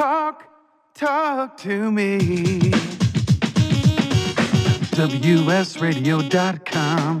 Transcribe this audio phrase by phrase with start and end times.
[0.00, 0.48] Talk,
[0.94, 2.70] talk to me.
[4.96, 7.20] WSRadio.com.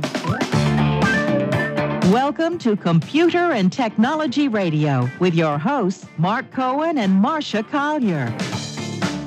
[2.10, 8.34] Welcome to Computer and Technology Radio with your hosts, Mark Cohen and Marcia Collier.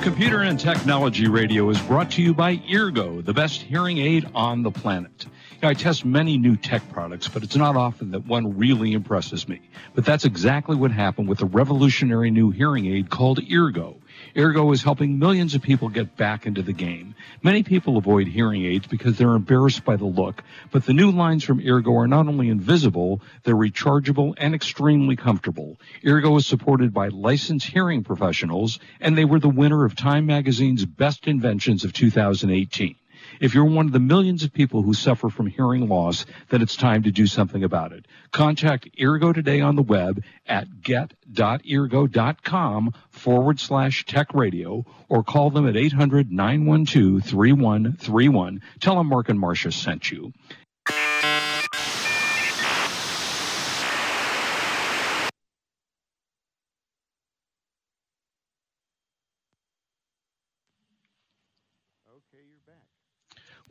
[0.01, 4.63] Computer and Technology Radio is brought to you by Eargo, the best hearing aid on
[4.63, 5.27] the planet.
[5.63, 9.61] I test many new tech products, but it's not often that one really impresses me.
[9.95, 13.95] But that's exactly what happened with the revolutionary new hearing aid called Eargo.
[14.35, 17.15] Ergo is helping millions of people get back into the game.
[17.41, 21.45] Many people avoid hearing aids because they're embarrassed by the look, but the new lines
[21.45, 25.77] from Eargo are not only invisible, they're rechargeable and extremely comfortable.
[26.03, 30.83] Eargo is supported by licensed hearing professionals, and they were the winner of Time Magazine's
[30.83, 32.95] Best Inventions of 2018.
[33.39, 36.75] If you're one of the millions of people who suffer from hearing loss, then it's
[36.75, 38.05] time to do something about it.
[38.31, 45.67] Contact Eargo today on the web at get.eargo.com forward slash tech radio or call them
[45.67, 48.61] at 800 912 3131.
[48.79, 50.33] Tell them Mark and Marcia sent you.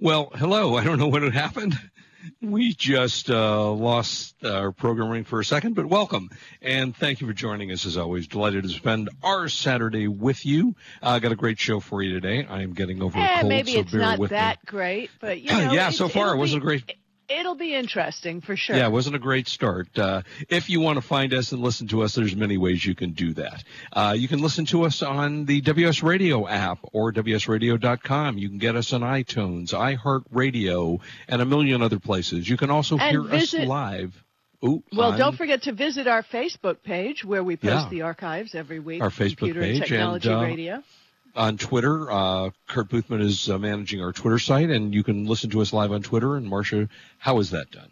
[0.02, 0.74] Well, hello.
[0.76, 1.78] I don't know what had happened.
[2.40, 6.28] We just uh, lost our programming for a second, but welcome
[6.60, 8.26] and thank you for joining us as always.
[8.26, 10.74] Delighted to spend our Saturday with you.
[11.00, 12.44] I uh, got a great show for you today.
[12.50, 14.62] I am getting over eh, a cold, maybe so it's bear not with that me.
[14.66, 16.96] great, but you know, yeah, it- so far it'll wasn't great.
[17.38, 18.76] It'll be interesting for sure.
[18.76, 19.96] Yeah, it wasn't a great start.
[19.98, 22.94] Uh, if you want to find us and listen to us, there's many ways you
[22.94, 23.64] can do that.
[23.92, 28.38] Uh, you can listen to us on the WS Radio app or WSRadio.com.
[28.38, 32.48] You can get us on iTunes, iHeartRadio, and a million other places.
[32.48, 34.24] You can also And hear visit- us live.
[34.64, 37.88] Ooh, Well, on don't forget to visit our Facebook page where we post Yeah.
[37.90, 39.02] the archives every week.
[39.02, 40.82] Our Facebook Computer page and and, Technology uh, Radio.
[41.34, 42.10] On Twitter.
[42.10, 45.72] Uh, Kurt Boothman is uh, managing our Twitter site, and you can listen to us
[45.72, 46.36] live on Twitter.
[46.36, 46.88] And Marcia,
[47.18, 47.90] how is that done?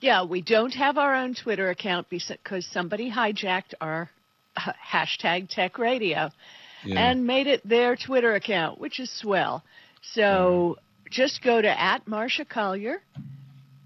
[0.00, 4.10] Yeah, we don't have our own Twitter account because somebody hijacked our
[4.56, 6.30] uh, hashtag Tech Radio
[6.84, 6.98] Yeah.
[7.10, 9.62] and made it their Twitter account, which is swell.
[10.12, 10.76] So
[11.10, 13.00] just go to at Marcia Collier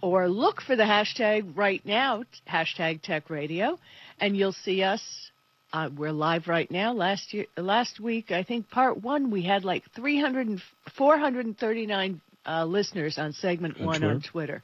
[0.02, 3.78] or look for the hashtag right now, hashtag Tech Radio,
[4.18, 5.29] and you'll see us.
[5.72, 6.92] Uh, we're live right now.
[6.92, 10.62] Last year, last week, I think part one, we had like 300 and
[10.96, 14.62] 439 uh, listeners on segment On one on Twitter,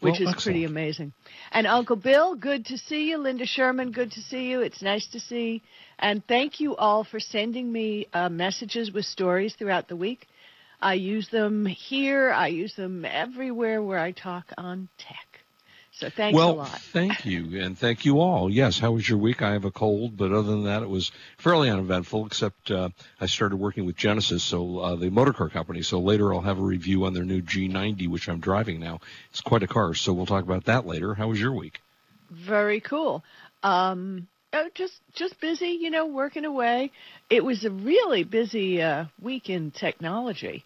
[0.00, 1.12] which Well, is pretty amazing.
[1.52, 3.18] And Uncle Bill, good to see you.
[3.18, 4.60] Linda Sherman, good to see you.
[4.60, 5.62] It's nice to see.
[6.00, 10.26] And thank you all for sending me uh, messages with stories throughout the week.
[10.80, 12.32] I use them here.
[12.32, 15.27] I use them everywhere where I talk on tech.
[15.98, 16.80] So thanks well, a lot.
[16.92, 18.48] thank you, and thank you all.
[18.48, 19.42] Yes, how was your week?
[19.42, 22.24] I have a cold, but other than that, it was fairly uneventful.
[22.24, 25.82] Except uh, I started working with Genesis, so uh, the motor car company.
[25.82, 29.00] So later, I'll have a review on their new G90, which I'm driving now.
[29.30, 31.14] It's quite a car, so we'll talk about that later.
[31.14, 31.80] How was your week?
[32.30, 33.24] Very cool.
[33.64, 36.92] Um, oh, just just busy, you know, working away.
[37.28, 40.64] It was a really busy uh, week in technology.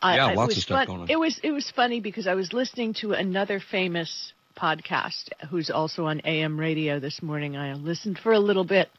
[0.00, 1.10] I, Yeah, I- lots of stuff fun- going on.
[1.10, 6.06] It was it was funny because I was listening to another famous podcast who's also
[6.06, 7.56] on AM radio this morning.
[7.56, 8.90] I listened for a little bit.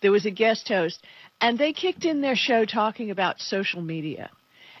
[0.00, 1.04] There was a guest host,
[1.40, 4.30] and they kicked in their show talking about social media.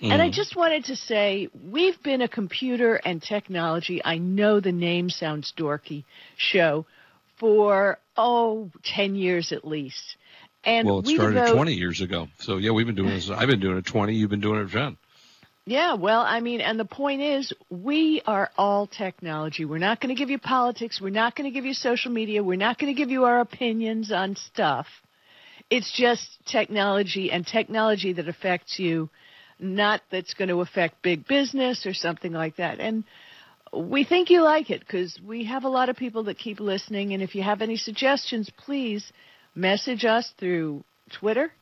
[0.02, 0.32] And I Mhm.
[0.32, 5.52] just wanted to say, we've been a computer and technology, I know the name sounds
[5.54, 6.04] dorky,
[6.36, 6.86] show
[7.36, 10.16] for, oh, 10 years at least.
[10.64, 12.28] And well, it we started devote, 20 years ago.
[12.38, 13.30] So yeah, we've been doing this.
[13.30, 14.14] I've been doing it 20.
[14.14, 14.96] You've been doing it 10.
[15.70, 19.64] Yeah, well, I mean, and the point is, we are all technology.
[19.64, 21.00] We're not going to give you politics.
[21.00, 22.42] We're not going to give you social media.
[22.42, 24.88] We're not going to give you our opinions on stuff.
[25.70, 29.10] It's just technology and technology that affects you,
[29.60, 32.80] not that's going to affect big business or something like that.
[32.80, 33.04] And
[33.72, 37.12] we think you like it because we have a lot of people that keep listening.
[37.14, 39.12] And if you have any suggestions, please
[39.54, 40.82] message us through
[41.20, 41.52] Twitter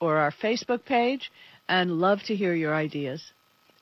[0.00, 1.30] or our Facebook page
[1.68, 3.22] and love to hear your ideas.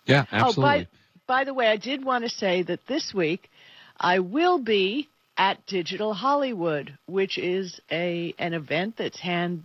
[0.06, 0.64] Yeah, absolutely.
[0.64, 3.50] Oh, by, by the way, I did want to say that this week
[3.98, 9.64] I will be at Digital Hollywood, which is a an event that's hand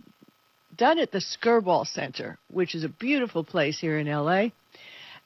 [0.75, 4.47] done at the Skirball Center, which is a beautiful place here in LA.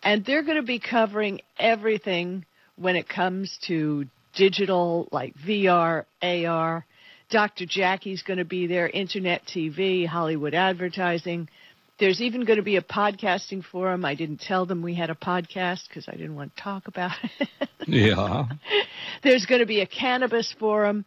[0.03, 2.45] And they're going to be covering everything
[2.75, 6.85] when it comes to digital, like VR, AR.
[7.31, 7.65] Dr.
[7.65, 11.49] Jackie's going to be there, internet TV, Hollywood advertising.
[11.97, 14.03] There's even going to be a podcasting forum.
[14.03, 17.15] I didn't tell them we had a podcast because I didn't want to talk about
[17.39, 17.69] it.
[17.87, 18.47] yeah.
[19.23, 21.05] There's going to be a cannabis forum,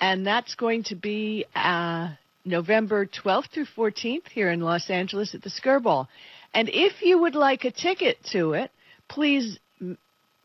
[0.00, 2.10] and that's going to be uh,
[2.44, 6.06] November 12th through 14th here in Los Angeles at the Skirball.
[6.54, 8.70] And if you would like a ticket to it,
[9.08, 9.58] please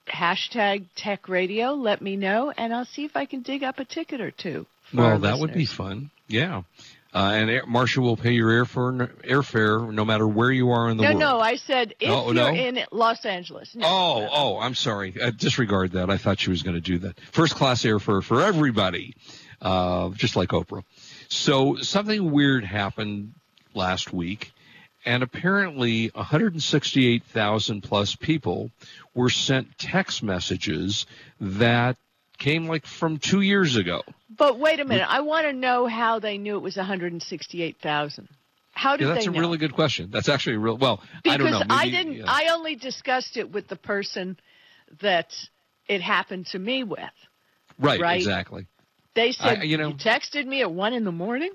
[0.08, 1.74] hashtag Tech Radio.
[1.74, 4.66] Let me know, and I'll see if I can dig up a ticket or two.
[4.92, 6.12] for Well, that would be fun.
[6.28, 6.64] Yeah.
[7.14, 10.98] Uh, and Air, Marcia will pay your airfare, airfare no matter where you are in
[10.98, 11.20] the No, world.
[11.20, 12.48] no, no, I said if No, you're no?
[12.56, 13.76] in Los Angeles.
[13.76, 15.14] No, Oh, oh, I'm sorry.
[15.22, 16.10] Uh, disregard that.
[16.10, 17.20] I thought she was going to do that.
[17.32, 19.14] First class airfare for everybody,
[19.62, 20.84] uh, just like Oprah.
[21.28, 23.34] So something weird happened
[23.76, 24.52] last week,
[25.06, 28.72] and apparently 168,000 plus people
[29.14, 31.06] were sent text messages
[31.40, 31.98] that
[32.40, 34.02] came like from two years ago.
[34.38, 35.06] But wait a minute.
[35.10, 38.28] I want to know how they knew it was 168,000.
[38.72, 39.40] How did Yeah, that's they a know?
[39.40, 40.10] really good question.
[40.12, 40.78] That's actually a real.
[40.78, 41.76] Well, because I don't know.
[41.76, 42.14] Maybe, didn't.
[42.14, 42.24] yeah.
[42.28, 44.38] I only discussed it with the person
[45.02, 45.28] that
[45.88, 47.00] it happened to me with.
[47.80, 48.16] right, right.
[48.18, 48.66] exactly.
[49.16, 51.52] They said I- you know- texted me at one in the morning.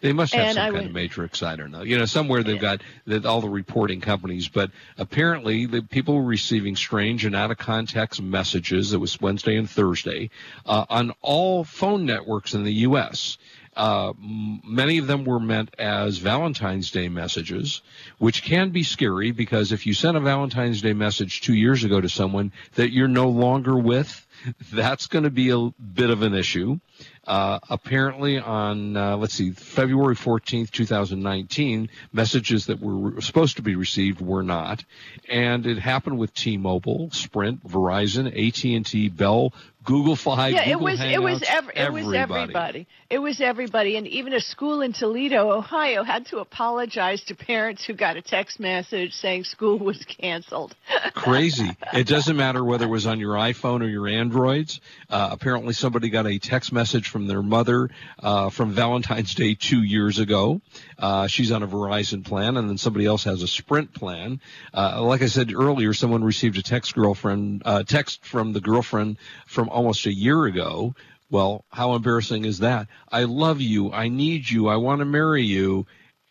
[0.00, 1.42] They must have And some I kind of matrix.
[1.42, 1.82] I don't know.
[1.82, 6.24] You know, somewhere they've got the, all the reporting companies, but apparently the people were
[6.24, 8.92] receiving strange and out of context messages.
[8.92, 10.30] It was Wednesday and Thursday
[10.64, 13.36] uh, on all phone networks in the U.S.
[13.76, 17.82] Uh, many of them were meant as Valentine's Day messages,
[18.18, 22.00] which can be scary because if you sent a Valentine's Day message two years ago
[22.00, 24.26] to someone that you're no longer with,
[24.72, 26.80] that's going to be a bit of an issue.
[27.30, 33.76] Uh, apparently, on uh, let's see, February 14th, 2019, messages that were supposed to be
[33.76, 34.82] received were not,
[35.28, 39.52] and it happened with T-Mobile, Sprint, Verizon, AT&T, Bell,
[39.84, 42.86] Google Fi, yeah, it Google was it was Hangouts, ev- it was everybody.
[43.08, 47.84] It was everybody, and even a school in Toledo, Ohio, had to apologize to parents
[47.84, 50.74] who got a text message saying school was canceled.
[51.14, 51.70] Crazy.
[51.92, 54.80] It doesn't matter whether it was on your iPhone or your Androids.
[55.08, 57.90] Uh, apparently, somebody got a text message from their mother
[58.20, 60.60] uh, from Valentine's Day two years ago.
[60.98, 64.40] Uh, she's on a Verizon plan, and then somebody else has a Sprint plan.
[64.72, 69.16] Uh, like I said earlier, someone received a text girlfriend uh, text from the girlfriend
[69.46, 70.94] from almost a year ago.
[71.30, 72.88] Well, how embarrassing is that?
[73.10, 73.92] I love you.
[73.92, 74.68] I need you.
[74.68, 75.86] I want to marry you.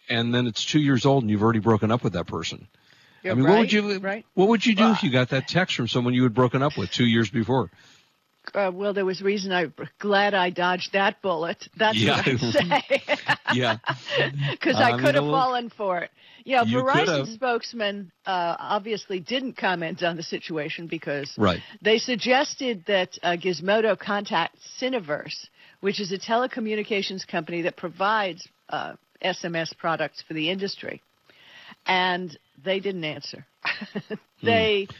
[0.09, 2.67] And then it's two years old, and you've already broken up with that person.
[3.23, 4.25] You're I mean, right, what would you right?
[4.33, 6.61] what would you do Well, if you got that text from someone you had broken
[6.61, 7.69] up with two years before?
[8.53, 11.67] Uh, well, there was reason I'm glad I dodged that bullet.
[11.77, 12.17] That's Yeah.
[12.17, 13.01] what I'd say.
[13.53, 13.77] Yeah,
[14.51, 16.11] because I I could have fallen for it.
[16.45, 21.59] Yeah, Verizon spokesman uh, obviously didn't comment on the situation because right.
[21.81, 25.47] they suggested that uh, Gizmodo contact Syniverse,
[25.81, 28.93] which is a telecommunications company that provides uh,
[29.23, 31.01] SMS products for the industry,
[31.85, 33.45] and they didn't answer.
[34.43, 34.95] they ha-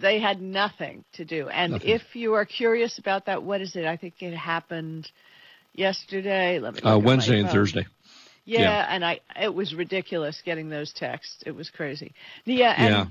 [0.00, 1.48] they had nothing to do.
[1.48, 1.88] And Nothing.
[1.90, 3.84] if you are curious about that, what is it?
[3.84, 5.10] I think it happened
[5.74, 6.58] yesterday.
[6.58, 7.48] Let me Uh, Wednesday and.
[7.50, 7.86] Thursday.
[8.44, 8.86] Yeah, Yeah.
[8.88, 11.42] and I it was ridiculous getting those texts.
[11.46, 12.12] It was crazy.
[12.44, 13.06] Yeah, and Yeah.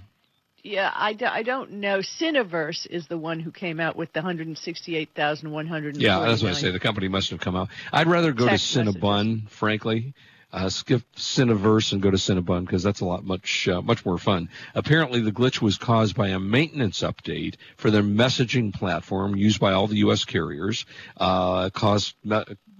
[0.63, 1.99] yeah, I, do, I don't know.
[1.99, 5.97] Syniverse is the one who came out with the 168,100.
[5.97, 6.71] Yeah, that's what I say.
[6.71, 7.69] The company must have come out.
[7.93, 10.13] I'd rather go to Cinnabon, frankly.
[10.53, 14.17] Uh, skip Syniverse and go to Cinnabon because that's a lot much uh, much more
[14.17, 14.49] fun.
[14.75, 19.71] Apparently, the glitch was caused by a maintenance update for their messaging platform used by
[19.71, 20.25] all the U.S.
[20.25, 20.85] carriers.
[21.15, 22.15] Uh, caused,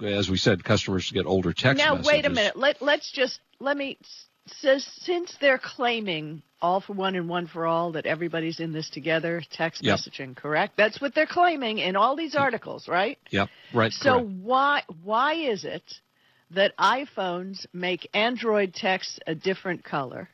[0.03, 2.07] as we said, customers to get older text Now messages.
[2.07, 2.57] wait a minute.
[2.57, 3.97] Let let's just let me.
[4.59, 8.89] Says since they're claiming all for one and one for all that everybody's in this
[8.89, 9.97] together, text Yep.
[9.99, 10.75] messaging, correct?
[10.75, 13.17] That's what they're claiming in all these articles, right?
[13.29, 13.93] Yep, right.
[13.93, 14.27] So correct.
[14.41, 15.83] why why is it
[16.51, 20.29] that iPhones make Android text a different color,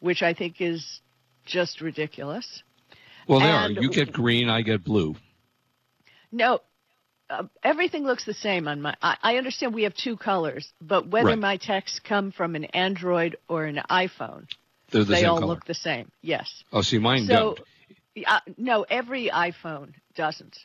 [0.00, 1.00] which I think is
[1.46, 2.62] just ridiculous?
[3.26, 3.70] well, they are.
[3.70, 5.14] You get green, I get blue.
[6.30, 6.60] No,
[7.30, 8.94] uh, everything looks the same on my.
[9.00, 11.38] I, I understand we have two colors, but whether Right.
[11.38, 14.46] my texts come from an Android or an iPhone,
[14.90, 15.54] the they all color.
[15.54, 16.10] look the same.
[16.22, 16.64] Yes.
[16.72, 17.56] oh, see, mine so,
[18.16, 18.26] don't.
[18.26, 20.58] uh, no, every iPhone doesn't.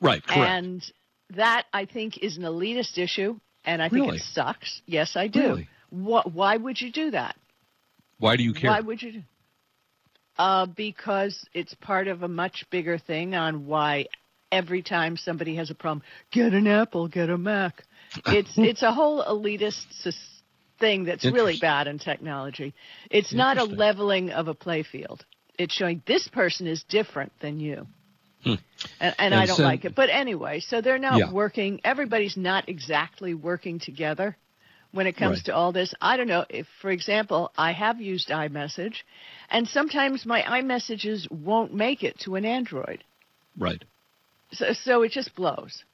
[0.00, 0.38] Right, correct.
[0.50, 0.92] And
[1.30, 3.38] that I think is an elitist issue,
[3.68, 4.16] and I think Really?
[4.16, 4.80] it sucks.
[4.86, 5.40] Yes, I do.
[5.40, 5.68] Really?
[5.90, 7.36] Wha why would you do that?
[8.18, 8.70] Why do you care?
[8.70, 9.22] Why would you do?
[10.38, 14.06] Uh, because it's part of a much bigger thing on why
[14.50, 17.84] every time somebody has a problem, get an Apple, get a Mac.
[18.26, 19.84] It's it's a whole elitist
[20.80, 22.74] thing that's really bad in technology.
[23.10, 25.20] It's not a leveling of a playfield.
[25.58, 27.86] It's showing this person is different than you.
[28.44, 28.50] Hmm.
[28.50, 28.60] And,
[29.00, 29.94] and And I don't so- like it.
[29.94, 31.32] But anyway, so they're not Yeah.
[31.32, 31.80] working.
[31.84, 34.36] Everybody's not exactly working together
[34.92, 35.44] when it comes Right.
[35.46, 35.92] to all this.
[36.00, 39.02] I don't know if, for example, I have used iMessage,
[39.50, 43.04] and sometimes my iMessages won't make it to an Android.
[43.58, 43.82] right.
[44.52, 45.84] So, so it just blows.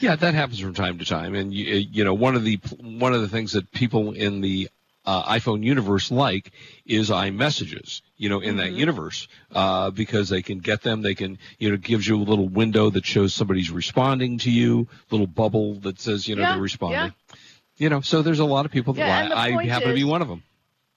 [0.00, 3.12] Yeah, that happens from time to time, and you, you know one of the one
[3.14, 4.68] of the things that people in the
[5.06, 6.50] uh, iPhone universe like
[6.84, 8.02] is iMessages.
[8.16, 8.58] You know, in mm-hmm.
[8.58, 12.24] that universe, uh, because they can get them, they can you know gives you a
[12.24, 16.52] little window that shows somebody's responding to you, little bubble that says you know yeah,
[16.52, 16.98] they're responding.
[16.98, 17.36] Yeah.
[17.78, 20.04] You know, so there's a lot of people that yeah, I happen is, to be
[20.04, 20.42] one of them.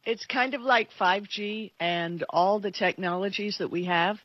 [0.06, 4.18] It's kind of like 5G and all the technologies that we have.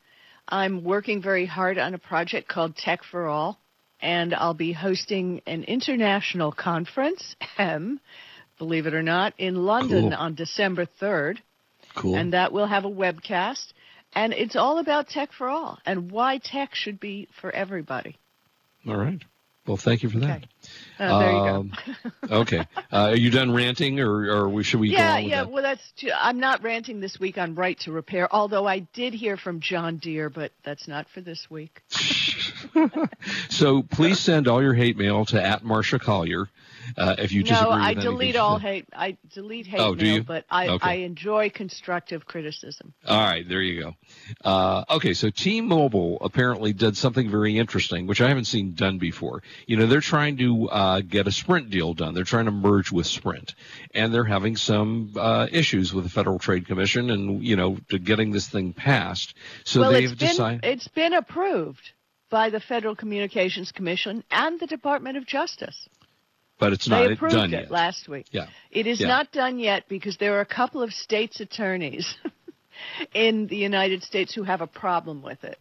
[0.46, 3.58] I'm working very hard on a project called Tech for All,
[4.00, 7.34] and I'll be hosting an international conference,
[8.58, 10.14] believe it or not, in London cool.
[10.14, 11.38] on December 3rd.
[11.94, 12.16] Cool.
[12.16, 13.72] And that will have a webcast.
[14.14, 18.16] And it's all about tech for all and why tech should be for everybody.
[18.86, 19.20] All right.
[19.66, 20.36] Well, thank you for that.
[20.36, 20.48] Okay.
[20.98, 21.94] Uh, there um, you
[22.28, 22.36] go.
[22.40, 22.58] okay.
[22.92, 24.90] Uh, are you done ranting, or, or should we?
[24.90, 25.44] Yeah, go yeah.
[25.44, 25.50] that?
[25.50, 25.92] Well, that's.
[25.92, 28.32] Too, I'm not ranting this week on right to repair.
[28.32, 31.80] Although I did hear from John Deere, but that's not for this week.
[33.48, 36.46] so please send all your hate mail to at Marcia Collier.
[36.96, 38.86] Uh, if you disagree no, I delete all hate.
[38.94, 40.88] I delete hate oh, mail, but I, okay.
[40.88, 42.94] I enjoy constructive criticism.
[43.06, 43.94] All right, there you go.
[44.44, 49.42] Uh, okay, so T-Mobile apparently did something very interesting, which I haven't seen done before.
[49.66, 52.14] You know, they're trying to uh, get a Sprint deal done.
[52.14, 53.54] They're trying to merge with Sprint,
[53.94, 57.98] and they're having some uh, issues with the Federal Trade Commission, and you know, to
[57.98, 59.34] getting this thing passed.
[59.64, 61.92] So well, they've it's been, decided it's been approved
[62.30, 65.88] by the Federal Communications Commission and the Department of Justice.
[66.58, 67.70] But it's they not approved done it yet.
[67.70, 68.26] last week.
[68.30, 68.46] Yeah.
[68.70, 69.08] It is Yeah.
[69.08, 72.14] not done yet because there are a couple of states' attorneys
[73.14, 75.58] in the United States who have a problem with it.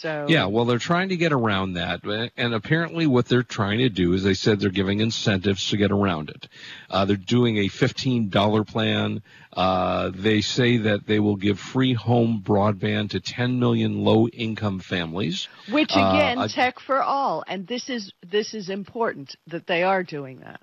[0.00, 2.02] So Yeah, well, they're trying to get around that,
[2.36, 5.92] and apparently, what they're trying to do is they said they're giving incentives to get
[5.92, 6.48] around it.
[6.90, 9.22] Uh, they're doing a fifteen dollar plan.
[9.52, 14.80] Uh, they say that they will give free home broadband to ten million low income
[14.80, 15.48] families.
[15.68, 19.82] which Uh, again, I- tech for all, and this is this is important that they
[19.82, 20.60] are doing that.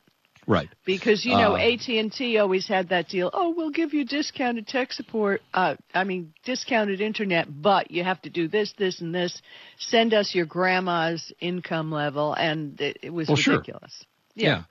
[0.50, 0.68] Right.
[0.84, 3.30] Because you know Uh, AT&T always had that deal.
[3.32, 5.44] Oh, we'll give you discounted tech support.
[5.54, 9.44] Uh, I mean discounted internet, but you have to do this, this, and this.
[9.78, 13.58] Send us your grandma's income level, and it, it was Well, sure.
[13.58, 14.04] ridiculous.
[14.34, 14.64] Yeah.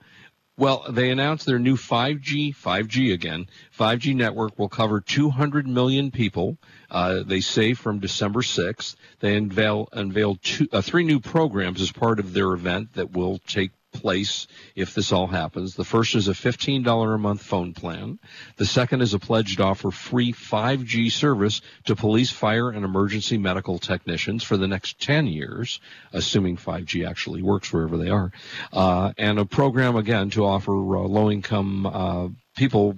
[0.57, 3.47] Well, they announced their new 5G, 5G again.
[3.79, 6.57] 5G network will cover 200 million people.
[6.91, 8.97] Uh, they say from December 6th.
[9.21, 13.39] They unveil unveiled two, uh, three new programs as part of their event that will
[13.47, 15.75] take place if this all happens.
[15.75, 18.19] The first is a $15 a month phone plan.
[18.57, 23.37] The second is a pledge to offer free 5G service to police, fire, and emergency
[23.37, 25.79] medical technicians for the next 10 years,
[26.13, 28.31] assuming 5G actually works wherever they are.
[28.71, 32.95] Uh, and a program again to offer uh, low income uh, people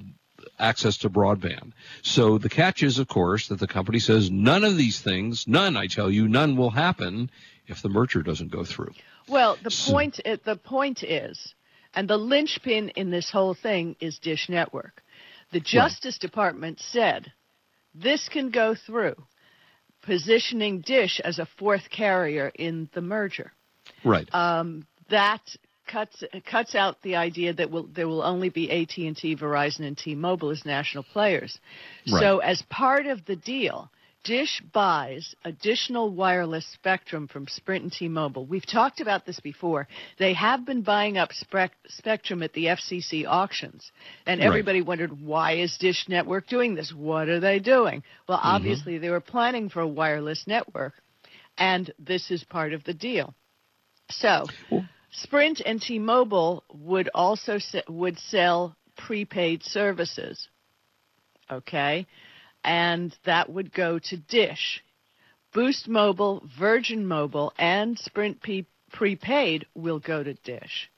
[0.60, 1.72] access to broadband.
[2.04, 5.76] So the catch is, of course, that the company says none of these things, none,
[5.76, 7.32] I tell you, none will happen
[7.68, 8.94] if the merger doesn't go through.
[9.32, 11.56] Well, the So- point the point is,
[11.94, 15.02] and the linchpin in this whole thing is Dish Network.
[15.52, 17.32] The Justice Department said
[17.94, 19.16] this can go through,
[20.02, 23.52] positioning Dish as a fourth carrier in the merger.
[24.04, 24.28] Right.
[24.34, 25.42] Um, that
[25.88, 29.86] cuts cuts out the idea that will, there will only be AT and T, Verizon,
[29.86, 31.60] and T-Mobile as national players.
[32.10, 32.20] Right.
[32.22, 33.92] So, as part of the deal,
[34.24, 38.46] Dish buys additional wireless spectrum from Sprint and T-Mobile.
[38.46, 39.88] We've talked about this before.
[40.20, 43.92] They have been buying up spec- spectrum at the FCC auctions,
[44.28, 44.46] and Right.
[44.46, 46.94] everybody wondered why is Dish Network doing this?
[46.94, 48.04] What are they doing?
[48.28, 48.48] Well, mm-hmm.
[48.48, 50.94] obviously they were planning for a wireless network,
[51.58, 53.34] and this is part of the deal.
[54.12, 54.46] So,
[55.12, 60.48] Sprint and T-Mobile would also se- would sell prepaid services.
[61.50, 62.06] Okay?
[62.64, 64.84] And that would go to Dish.
[65.54, 70.90] Boost Mobile, Virgin Mobile, and Sprint P- prepaid will go to Dish.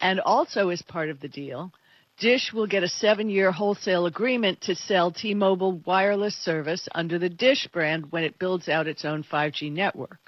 [0.00, 1.72] And also as part of the deal,
[2.18, 7.66] Dish will get a 7-year wholesale agreement to sell T-Mobile wireless service under the Dish
[7.72, 10.18] brand when it builds out its own 5G network.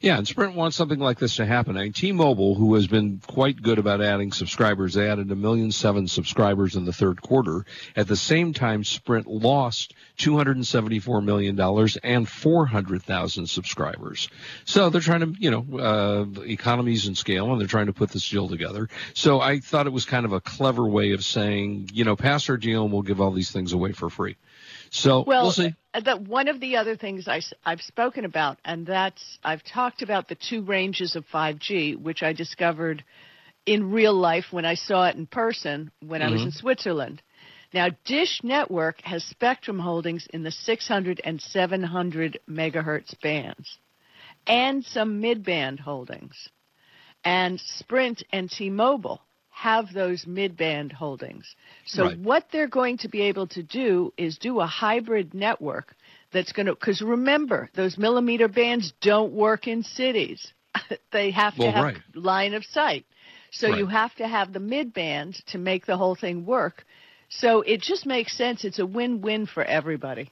[0.00, 1.76] Yeah, and Sprint wants something like this to happen.
[1.76, 5.72] I mean, T-Mobile, who has been quite good about adding subscribers, they added a million
[5.72, 7.66] seven subscribers in the third quarter.
[7.96, 13.02] At the same time, Sprint lost two hundred and seventy-four million dollars and four hundred
[13.02, 14.28] thousand subscribers.
[14.64, 18.10] So they're trying to, you know, uh, economies and scale, and they're trying to put
[18.10, 18.88] this deal together.
[19.14, 22.48] So I thought it was kind of a clever way of saying, you know, pass
[22.48, 24.36] our deal, and we'll give all these things away for free.
[24.90, 25.74] So Well, we'll see.
[25.94, 30.02] uh, the, one of the other things I, have spoken about, and that's I've talked
[30.02, 33.04] about the two ranges of 5G, which I discovered
[33.66, 37.22] in real life when I saw it in person when I was in Switzerland.
[37.74, 43.78] Now, Dish Network has spectrum holdings in the 600 and 700 megahertz bands,
[44.46, 46.48] and some mid-band holdings.
[47.24, 49.20] And Sprint and T-Mobile
[49.58, 51.56] have those mid-band holdings.
[51.84, 52.18] So Right.
[52.22, 55.96] what they're going to be able to do is do a hybrid network
[56.32, 60.52] that's going to because remember those millimeter bands don't work in cities.
[61.12, 61.96] they have to Well, have right.
[62.14, 63.04] line of sight.
[63.50, 66.84] So you have to have the mid band to make the whole thing work.
[67.28, 68.64] So it just makes sense.
[68.64, 70.30] It's a win-win for everybody.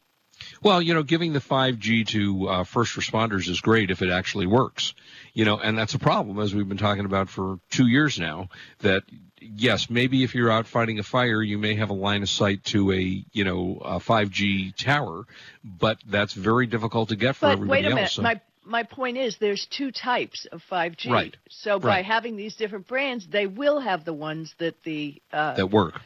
[0.62, 4.47] Well, you know, giving the 5G to uh, first responders is great if it actually
[4.47, 4.95] works.
[5.35, 8.49] You know, and that's a problem as we've been talking about for two years now.
[8.81, 9.02] That
[9.40, 12.64] yes, maybe if you're out fighting a fire, you may have a line of sight
[12.64, 15.25] to a you know a 5G tower,
[15.62, 18.02] but that's very difficult to get for But everybody wait a minute.
[18.05, 18.12] else.
[18.14, 21.09] so- My my point is there's two types of 5G.
[21.11, 21.37] Right.
[21.50, 22.05] So by Right.
[22.05, 26.00] having these different brands, they will have the ones that the uh, that work.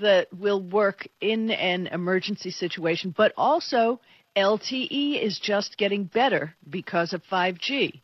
[0.00, 4.00] That will work in an emergency situation, but also
[4.36, 8.00] LTE is just getting better because of 5G.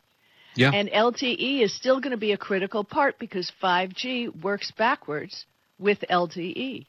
[0.55, 0.71] Yeah.
[0.73, 5.45] And LTE is still going to be a critical part because 5G works backwards
[5.79, 6.85] with LTE.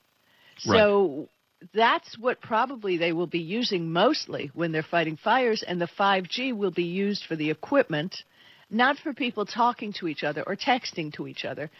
[0.58, 1.28] So
[1.72, 6.56] that's what probably they will be using mostly when they're fighting fires, and the 5G
[6.56, 8.24] will be used for the equipment,
[8.72, 11.70] not for people talking to each other or texting to each other,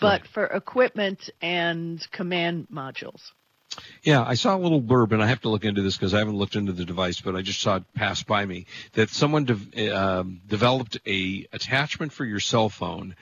[0.00, 0.26] but Right.
[0.28, 3.32] for equipment and command modules.
[4.02, 6.18] Yeah, I saw a little blurb, and I have to look into this because I
[6.18, 9.44] haven't looked into the device, but I just saw it pass by me that someone
[9.44, 13.14] de- um, developed a attachment for your cell phone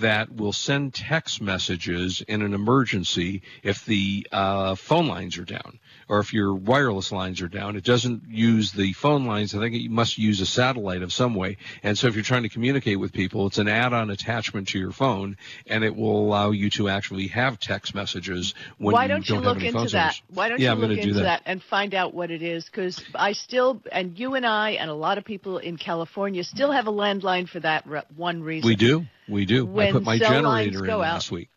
[0.00, 5.78] that will send text messages in an emergency if the uh, phone lines are down
[6.10, 7.76] or if your wireless lines are down.
[7.76, 9.54] It doesn't use the phone lines.
[9.54, 11.56] I think it must use a satellite of some way.
[11.84, 14.90] And so if you're trying to communicate with people, it's an add-on attachment to your
[14.90, 15.36] phone,
[15.68, 19.36] and it will allow you to actually have text messages when Why you don't you
[19.38, 19.88] look into that?
[19.88, 20.22] service.
[20.34, 21.22] Why don't Yeah, you I'm look into that.
[21.22, 21.42] that.
[21.46, 22.64] and find out what it is?
[22.64, 26.72] Because I still, and you and I, and a lot of people in California still
[26.72, 27.86] have a landline for that
[28.16, 28.66] one reason.
[28.66, 29.06] We do.
[29.28, 29.78] We do.
[29.80, 31.50] I put my generator in go out- last week.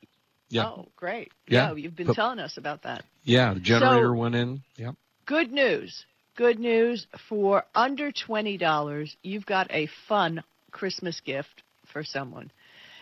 [0.54, 0.66] Yeah.
[0.68, 1.32] Oh, great.
[1.48, 1.70] Yeah.
[1.70, 3.04] Yeah, you've been Put- telling us about that.
[3.24, 4.62] Yeah, the generator So- went in.
[4.78, 4.92] Yeah.
[5.26, 6.06] Good news.
[6.36, 7.08] Good news.
[7.30, 12.52] For under $20, you've got a fun Christmas gift for someone.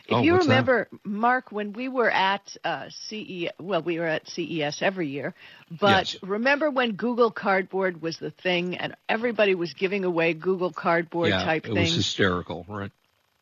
[0.08, 0.52] If Oh, you what's that?
[0.52, 5.34] remember, Mark, when we were at uh, CE, well, we were at CES every year,
[5.80, 6.24] but Yes.
[6.24, 11.44] remember when Google Cardboard was the thing and everybody was giving away Google Cardboard yeah,
[11.46, 11.94] type it things?
[11.94, 12.92] It was hysterical, right?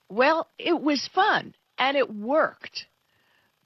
[0.09, 2.85] Well, it was fun and it worked.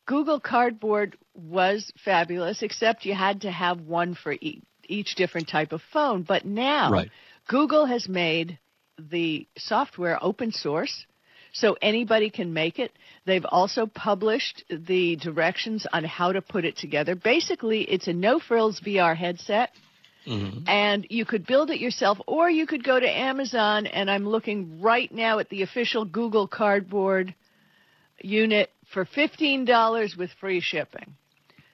[0.06, 5.72] Google Cardboard was fabulous, except you had to have one for e- each different type
[5.72, 6.24] of phone.
[6.24, 7.12] But now, Right.
[7.48, 8.60] Google has made
[8.98, 11.06] the software open source,
[11.54, 12.92] so anybody can make it.
[13.26, 17.16] They've also published the directions on how to put it together.
[17.16, 19.72] Basically, it's a no frills VR headset.
[20.26, 20.63] Mhm.
[20.68, 23.88] And you could build it yourself, or you could go to Amazon.
[23.88, 27.36] And I'm looking right now at the official Google Cardboard
[28.22, 31.15] unit for $15 with free shipping.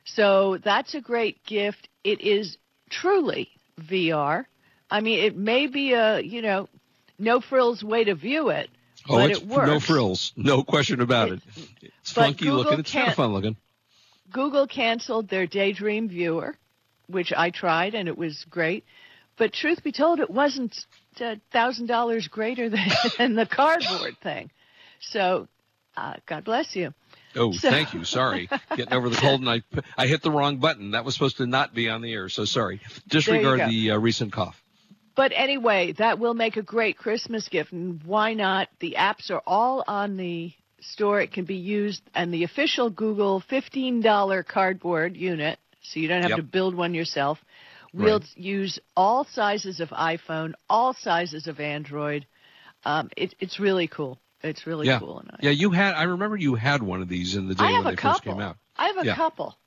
[0.05, 1.87] So that's a great gift.
[2.03, 2.57] It is
[2.89, 4.45] truly VR.
[4.89, 6.67] I mean, it may be a, you know,
[7.19, 8.69] no frills way to view it,
[9.07, 9.67] Oh, but it works.
[9.67, 11.39] no frills, no question about it.
[11.81, 12.79] It's funky Google looking.
[12.79, 13.55] It's kind of fun looking.
[14.31, 16.55] Google canceled their Daydream Viewer,
[17.07, 18.83] which I tried and it was great.
[19.37, 20.75] But truth be told, it wasn't
[21.19, 24.51] a thousand dollars greater than, than the cardboard thing.
[24.99, 25.47] So,
[25.95, 26.93] uh, God bless you.
[27.35, 28.03] Oh, So- thank you.
[28.05, 29.61] Sorry, getting over the cold, and I
[29.97, 30.91] I hit the wrong button.
[30.91, 32.29] That was supposed to not be on the air.
[32.29, 32.81] So sorry.
[33.07, 34.61] Disregard the uh, recent cough.
[35.15, 37.71] But anyway, that will make a great Christmas gift.
[37.73, 38.69] And why not?
[38.79, 41.19] The apps are all on the store.
[41.19, 46.29] It can be used, and the official Google $15 cardboard unit, so you don't have
[46.31, 46.37] Yep.
[46.37, 47.37] to build one yourself,
[47.93, 48.37] will Right.
[48.37, 52.25] use all sizes of iPhone, all sizes of Android.
[52.85, 54.19] Um, it, it's really cool.
[54.41, 54.99] It's really Yeah.
[54.99, 55.19] cool.
[55.19, 55.95] And I, Yeah, you had.
[55.95, 58.57] I remember you had one of these in the day when they first came out.
[58.77, 59.15] I have a Yeah.
[59.15, 59.57] couple,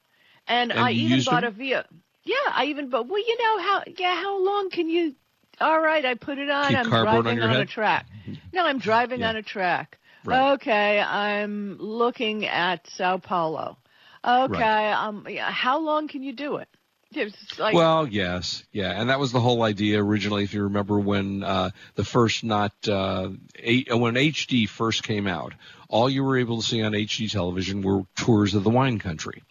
[0.46, 1.52] and, And I even bought them?
[1.52, 1.86] a Via.
[2.24, 3.08] Yeah, I even bought.
[3.08, 3.82] Well, you know how?
[3.98, 5.14] Yeah, how long can you?
[5.60, 6.68] All right, I put it on.
[6.70, 8.06] Keep I'm on driving your on, a track.
[8.52, 9.28] No, I'm driving Yeah.
[9.30, 9.98] on a track.
[10.24, 10.52] Right.
[10.54, 13.76] Okay, I'm looking at Sao Paulo.
[14.24, 16.68] Okay, um, yeah, how long can you do it?
[17.58, 20.44] Like, well, yes, yeah, and that was the whole idea originally.
[20.44, 25.26] If you remember when uh, the first not uh, eight, uh, when HD first came
[25.26, 25.52] out,
[25.88, 29.42] all you were able to see on HD television were tours of the wine country.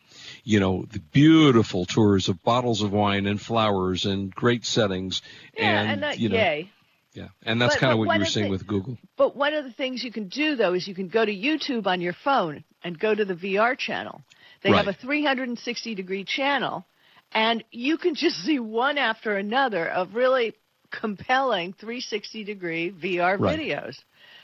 [0.44, 5.22] You know, the beautiful tours of bottles of wine and flowers and great settings.
[5.56, 6.72] yeah, and, and that, you know, yay.
[7.14, 8.98] yeah, and that's kind of what you were of saying the- with Google.
[9.18, 11.86] But one of the things you can do though is you can go to YouTube
[11.86, 14.22] on your phone and go to the VR channel.
[14.64, 16.86] They have a 360 degree channel,
[17.32, 20.54] and you can just see one after another of really
[20.92, 23.58] compelling 360 degree VR Right.
[23.60, 23.98] videos.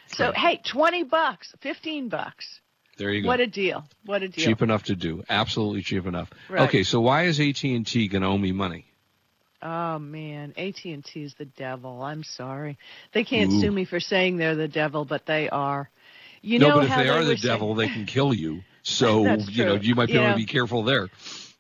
[0.08, 0.38] So Right.
[0.38, 2.62] hey, twenty bucks, fifteen bucks.
[2.98, 3.28] There you go.
[3.28, 3.86] What a deal!
[4.06, 4.46] What a deal!
[4.46, 5.24] cheap enough to do.
[5.30, 6.30] Absolutely cheap enough.
[6.50, 6.68] Right.
[6.68, 8.86] Okay, so why is AT&T going to owe me money?
[9.62, 12.02] Oh man, AT and T is the devil.
[12.04, 12.78] I'm sorry,
[13.12, 13.60] they can't Ooh.
[13.62, 15.90] sue me for saying they're the devil, but they are.
[16.42, 18.62] You no, know but if how they are the saying- devil, they can kill you.
[18.84, 21.10] So, you know, you might be want to be careful there.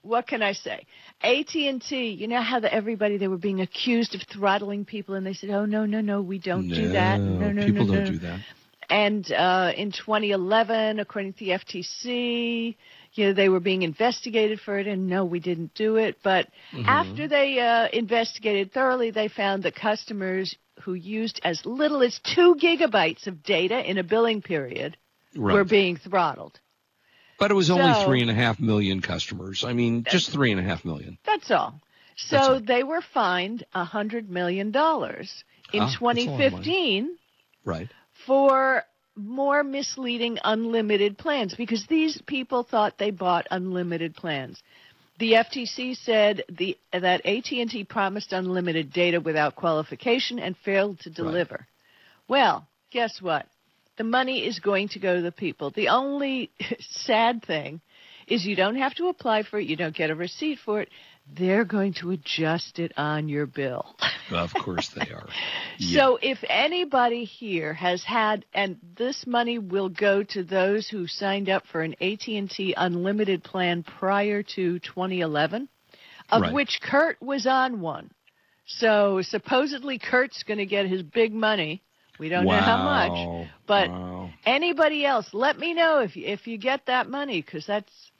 [0.01, 0.85] what can I say?
[1.21, 2.09] AT and T.
[2.11, 5.49] You know how the, everybody they were being accused of throttling people, and they said,
[5.49, 7.21] "Oh no, no, no, we don't do that.
[7.25, 8.39] No, no, people no, don't no." do that.
[8.89, 12.75] And uh, in 2011, according to the FTC,
[13.13, 16.17] you know, they were being investigated for it, and no, we didn't do it.
[16.23, 16.87] But Mm-hmm.
[16.87, 22.55] after they uh, investigated thoroughly, they found that customers who used as little as two
[22.55, 24.95] gigabytes of data in a billing period
[25.35, 25.53] Right.
[25.53, 26.59] were being throttled.
[27.39, 29.63] But it was only so- three and a half million customers.
[29.65, 31.17] I mean, just three and a half million.
[31.25, 31.79] That's all.
[32.15, 32.59] So That's all.
[32.61, 36.25] they were fined a hundred million dollars in that's a lot of money.
[36.25, 37.17] 2015
[37.63, 37.89] Right.
[38.25, 38.83] for
[39.15, 44.61] more misleading unlimited plans because these people thought they bought unlimited plans.
[45.19, 51.65] The FTC said the, that AT&T promised unlimited data without qualification and failed to deliver.
[52.27, 53.47] Well, guess what?
[53.97, 55.71] The money is going to go to the people.
[55.71, 57.81] The only sad thing
[58.27, 60.89] is you don't have to apply for it, you don't get a receipt for it.
[61.37, 63.95] They're going to adjust it on your bill.
[64.29, 65.25] Of course they are.
[65.77, 65.99] Yeah.
[65.99, 71.49] So if anybody here has had, and this money will go to those who signed
[71.49, 75.69] up for an AT&T unlimited plan prior to 2011,
[76.29, 76.53] of Right.
[76.53, 78.11] which Kurt was on one.
[78.65, 81.81] So supposedly Kurt's going to get his big money.
[82.19, 84.29] We don't know how much, but Wow.
[84.45, 88.11] anybody else, let me know if if you get that money because that's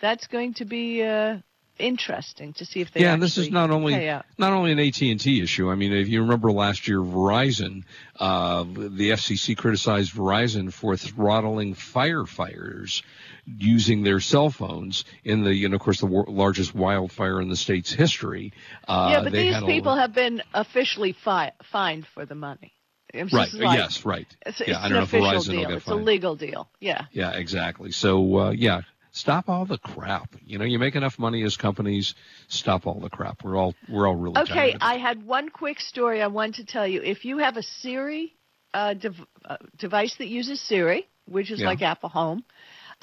[0.00, 1.38] that's going to be uh,
[1.78, 3.00] interesting to see if they.
[3.00, 5.70] yeah, and this is not only not only an AT and T issue.
[5.70, 7.84] I mean, if you remember last year, Verizon,
[8.18, 13.02] uh, the FCC criticized Verizon for throttling firefighters
[13.46, 17.48] using their cell phones in the, you know, of course, the wor- largest wildfire in
[17.48, 18.52] the state's history.
[18.88, 22.72] Uh, yeah, but these had a- people have been officially fi- fined for the money.
[23.14, 23.52] It's right.
[23.54, 24.26] like- yes, right.
[24.44, 25.68] It's, yeah, it's I an don't know if Verizon will deal.
[25.68, 26.68] get It's a legal deal.
[26.80, 27.06] Yeah.
[27.12, 27.90] Yeah, exactly.
[27.92, 30.34] So uh, yeah, stop all the crap.
[30.44, 32.14] You know, you make enough money as companies,
[32.48, 33.44] stop all the crap.
[33.44, 34.76] We're all we're all really Okay.
[34.80, 37.00] I had one quick story I wanted to tell you.
[37.02, 38.34] If you have a Siri
[38.74, 41.68] uh, dev- uh, device that uses Siri, which is Yeah.
[41.68, 42.44] like Apple Home,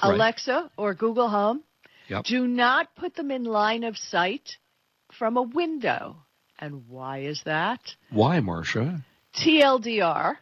[0.02, 0.14] Right.
[0.14, 1.62] Alexa or Google Home,
[2.08, 2.24] Yep.
[2.24, 4.56] do not put them in line of sight
[5.12, 6.16] from a window.
[6.58, 7.80] And why is that?
[8.10, 9.02] Why, Marcia?
[9.36, 10.36] TLDR,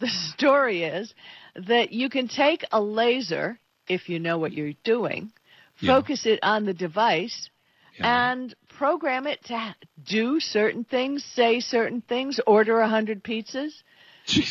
[0.00, 1.14] the story is
[1.54, 5.32] that you can take a laser, if you know what you're doing,
[5.80, 5.94] Yeah.
[5.96, 7.50] focus it on the device,
[7.98, 8.32] Yeah.
[8.32, 13.82] and program it to do certain things, say certain things, order a hundred pizzas.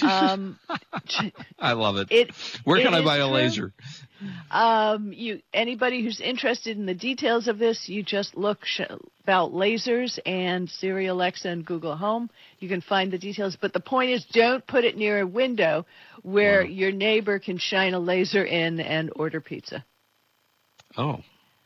[0.03, 0.59] Um,
[1.59, 2.07] I love it.
[2.11, 2.31] it
[2.63, 3.73] Where it can I buy a laser?
[4.51, 8.81] Um, you anybody who's interested in the details of this, you just look sh-
[9.23, 12.29] about lasers and Siri, Alexa, and Google Home.
[12.59, 13.57] You can find the details.
[13.59, 15.85] But the point is, don't put it near a window
[16.21, 16.67] where Wow.
[16.69, 19.83] your neighbor can shine a laser in and order pizza.
[20.97, 21.21] Oh,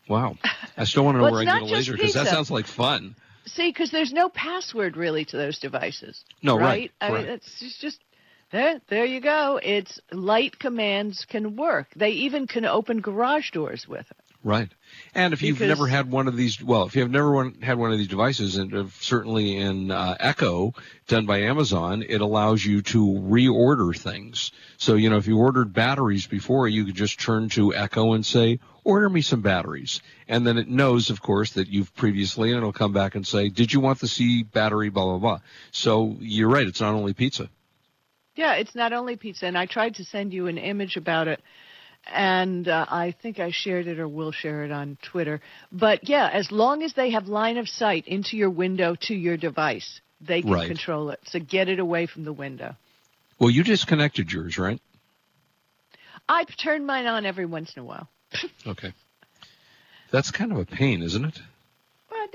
[0.07, 0.37] wow.
[0.77, 2.67] I still want to know Well, where I get a laser because that sounds like
[2.67, 3.15] fun.
[3.47, 6.23] See, because there's no password really to those devices.
[6.41, 6.91] No, right, right.
[7.01, 7.25] I right.
[7.25, 7.99] mean, it's just, just
[8.51, 8.81] there.
[8.89, 9.59] There you go.
[9.61, 11.87] It's light commands can work.
[11.95, 14.17] They even can open garage doors with it.
[14.45, 14.69] Right.
[15.15, 17.91] And if you've never had one of these, well, if you've never one, had one
[17.91, 20.75] of these devices, and uh, certainly in uh, Echo,
[21.07, 24.51] done by Amazon, it allows you to reorder things.
[24.77, 28.23] So, you know, if you ordered batteries before, you could just turn to Echo and
[28.23, 29.99] say, order me some batteries.
[30.27, 33.49] And then it knows, of course, that you've previously, and it'll come back and say,
[33.49, 35.39] did you want the C battery, blah, blah, blah.
[35.71, 36.67] So you're right.
[36.67, 37.49] It's not only pizza.
[38.35, 41.41] Yeah, it's not only pizza, and I tried to send you an image about it,
[42.07, 45.41] and uh, I think I shared it or will share it on Twitter.
[45.71, 49.37] But yeah, as long as they have line of sight into your window to your
[49.37, 50.67] device, they can Right.
[50.67, 51.19] control it.
[51.25, 52.75] So get it away from the window.
[53.39, 54.79] Well, you disconnected yours, right?
[56.27, 58.09] I turn mine on every once in a while.
[58.67, 58.93] Okay.
[60.11, 61.39] That's kind of a pain, isn't it?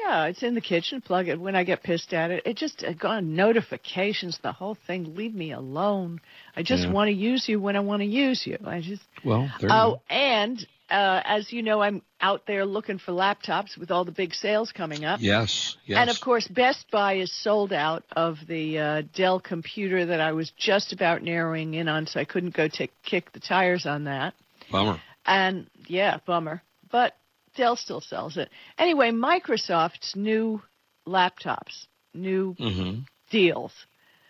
[0.05, 1.01] No, it's in the kitchen.
[1.01, 2.43] Plug it when I get pissed at it.
[2.47, 5.15] It just uh, gone notifications, the whole thing.
[5.17, 6.21] Leave me alone.
[6.57, 6.93] I just Yeah.
[6.93, 8.59] want to use you when I want to use you.
[8.65, 12.99] I just Well, there you Oh, and uh, as you know, I'm out there looking
[12.99, 15.21] for laptops with all the big sales coming up.
[15.23, 15.99] Yes, yes.
[16.01, 20.33] And of course, Best Buy is sold out of the uh, Dell computer that I
[20.33, 24.05] was just about narrowing in on, so I couldn't go take kick the tires on
[24.05, 24.35] that.
[24.71, 25.01] Bummer.
[25.27, 26.63] And yeah, bummer.
[26.91, 27.15] But
[27.57, 28.49] Dell still sells it.
[28.79, 30.63] Anyway, Microsoft's new
[31.07, 33.01] laptops, new Mm-hmm.
[33.31, 33.73] deals.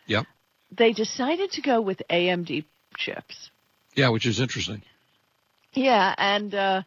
[0.06, 0.26] Yep.
[0.76, 2.64] they decided to go with AMD
[2.96, 3.50] chips.
[3.94, 4.83] Yeah, which is interesting.
[5.72, 6.83] Yeah, and uh,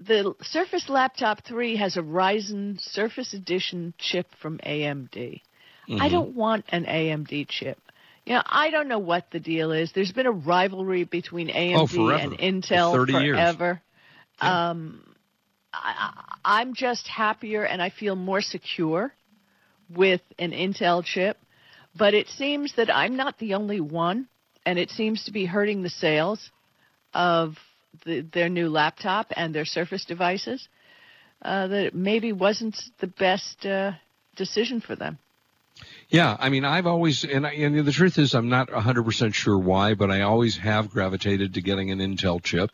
[0.00, 5.10] the Surface Laptop 3 has a Ryzen Surface Edition chip from AMD.
[5.16, 6.00] Mm-hmm.
[6.00, 7.78] I don't want an AMD chip.
[8.24, 9.90] You know, I don't know what the deal is.
[9.92, 13.36] There's been a rivalry between AMD Oh, and Intel For 30 years.
[13.36, 13.82] forever.
[14.42, 14.70] Yeah.
[14.70, 15.02] Um,
[15.72, 16.12] I,
[16.44, 19.12] I'm just happier and I feel more secure
[19.94, 21.38] with an Intel chip.
[21.96, 24.28] But it seems that I'm not the only one,
[24.64, 26.50] and it seems to be hurting the sales
[27.12, 27.56] of
[28.04, 30.68] the, their new laptop and their Surface devices.
[31.42, 33.92] Uh, that it maybe wasn't the best uh,
[34.36, 35.18] decision for them.
[36.10, 39.56] Yeah, I mean, I've always, and, I, and the truth is, I'm not 100% sure
[39.56, 42.70] why, but I always have gravitated to getting an Intel chip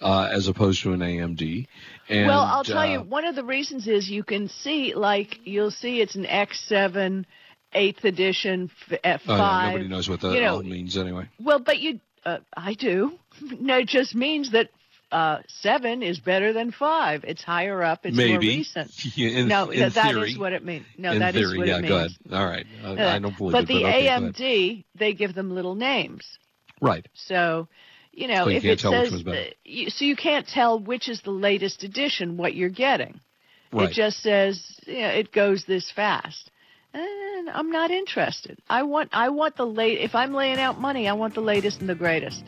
[0.00, 1.66] uh, as opposed to an AMD.
[2.08, 5.40] And, well, I'll tell uh, you, one of the reasons is you can see, like,
[5.44, 7.26] you'll see it's an X7
[7.74, 9.20] 8th edition f- F5.
[9.28, 11.28] Oh, yeah, nobody knows what that you know, all means anyway.
[11.38, 13.12] Well, but you, uh, I do.
[13.58, 14.70] No, it just means that
[15.12, 17.24] uh, seven is better than five.
[17.24, 18.04] It's higher up.
[18.04, 18.92] It's more recent.
[19.16, 20.86] In, no, in that theory, is what it means.
[20.96, 21.88] No, in that is theory, what yeah, it means.
[21.88, 22.10] go ahead.
[22.32, 22.66] All right.
[22.84, 24.06] I, Uh, I don't believe but it, the okay.
[24.06, 26.24] AMD, they give them little names.
[26.80, 27.06] Right.
[27.14, 27.68] So,
[28.12, 31.82] you know, So you if it says, so you can't tell which is the latest
[31.82, 33.20] edition, what you're getting.
[33.72, 33.90] Right.
[33.90, 36.50] It just says, you know, it goes this fast.
[36.92, 38.58] And I'm not interested.
[38.68, 39.98] I want, I want the late.
[40.00, 42.42] If I'm laying out money, I want the latest and the greatest.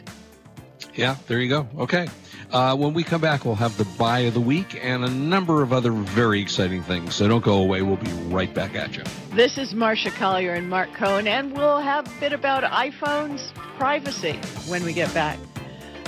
[0.94, 1.68] Yeah, there you go.
[1.78, 2.08] Okay.
[2.52, 5.62] Uh, when we come back, we'll have the buy of the week and a number
[5.62, 7.14] of other very exciting things.
[7.14, 7.80] So don't go away.
[7.80, 9.04] We'll be right back at you.
[9.30, 14.34] This is Marcia Collier and Mark Cohen, and we'll have a bit about iPhone's privacy
[14.68, 15.38] when we get back.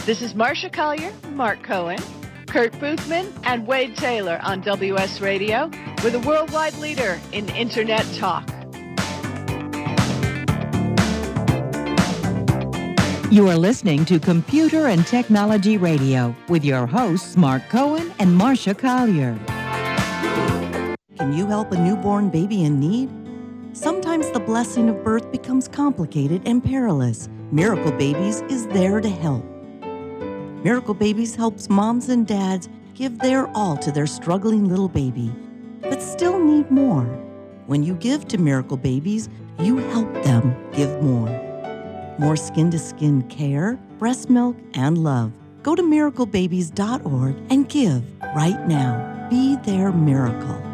[0.04, 1.98] This is Marcia Collier, Mark Cohen,
[2.46, 5.70] Kurt Boothman, and Wade Taylor on WS Radio.
[6.02, 8.53] We're the worldwide leader in Internet talk.
[13.30, 18.74] You are listening to Computer and Technology Radio with your hosts, Mark Cohen and Marcia
[18.74, 19.38] Collier.
[21.16, 23.10] Can you help a newborn baby in need?
[23.74, 27.30] Sometimes the blessing of birth becomes complicated and perilous.
[27.50, 29.44] Miracle Babies is there to help.
[30.62, 35.32] Miracle Babies helps moms and dads give their all to their struggling little baby,
[35.80, 37.04] but still need more.
[37.66, 41.53] When you give to Miracle Babies, you help them give more.
[42.18, 45.32] More skin to skin care, breast milk, and love.
[45.62, 48.02] Go to miraclebabies.org and give
[48.34, 49.28] right now.
[49.30, 50.73] Be their miracle.